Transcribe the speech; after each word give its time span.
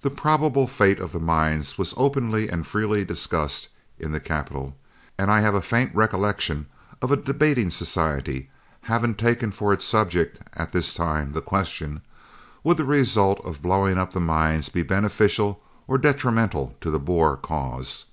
The 0.00 0.08
probable 0.08 0.66
fate 0.66 0.98
of 0.98 1.12
the 1.12 1.20
mines 1.20 1.76
was 1.76 1.92
openly 1.98 2.48
and 2.48 2.66
freely 2.66 3.04
discussed 3.04 3.68
in 3.98 4.10
the 4.12 4.18
capital, 4.18 4.78
and 5.18 5.30
I 5.30 5.42
have 5.42 5.54
a 5.54 5.60
faint 5.60 5.94
recollection 5.94 6.68
of 7.02 7.10
a 7.12 7.18
debating 7.18 7.68
society 7.68 8.48
having 8.84 9.14
taken 9.14 9.50
for 9.52 9.74
its 9.74 9.84
subject, 9.84 10.40
at 10.54 10.72
this 10.72 10.94
time, 10.94 11.32
the 11.32 11.42
question, 11.42 12.00
"Would 12.64 12.78
the 12.78 12.86
result 12.86 13.44
of 13.44 13.60
blowing 13.60 13.98
up 13.98 14.14
the 14.14 14.20
mines 14.20 14.70
be 14.70 14.82
beneficial 14.82 15.62
or 15.86 15.98
detrimental 15.98 16.74
to 16.80 16.90
the 16.90 16.98
Boer 16.98 17.36
cause?" 17.36 18.06